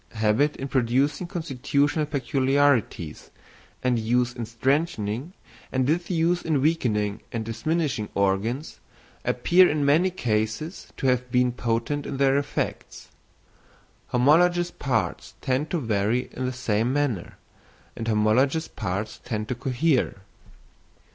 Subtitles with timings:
[0.13, 3.29] Habit in producing constitutional peculiarities,
[3.83, 5.33] and use in strengthening,
[5.71, 8.79] and disuse in weakening and diminishing organs,
[9.23, 13.09] appear in many cases to have been potent in their effects.
[14.07, 17.37] Homologous parts tend to vary in the same manner,
[17.95, 20.21] and homologous parts tend to cohere.